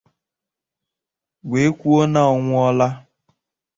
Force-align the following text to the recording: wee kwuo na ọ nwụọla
wee 1.49 1.69
kwuo 1.77 2.01
na 2.13 2.21
ọ 2.33 2.35
nwụọla 2.43 2.87